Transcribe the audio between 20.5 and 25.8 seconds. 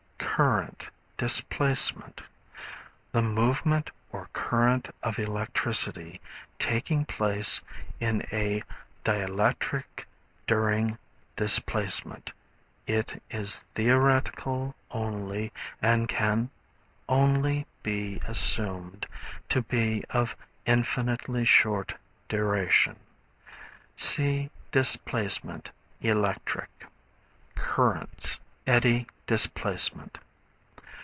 infinitely short duration. (See Displacement,